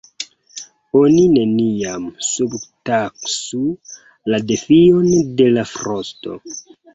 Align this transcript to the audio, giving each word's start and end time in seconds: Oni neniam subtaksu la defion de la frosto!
Oni 0.99 1.25
neniam 1.33 2.07
subtaksu 2.27 3.61
la 4.35 4.41
defion 4.53 5.07
de 5.43 5.49
la 5.53 5.67
frosto! 5.75 6.41